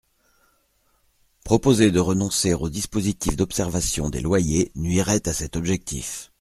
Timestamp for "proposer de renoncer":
1.43-2.55